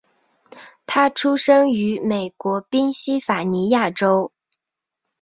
[0.87, 4.31] 他出生于美国宾夕法尼亚州。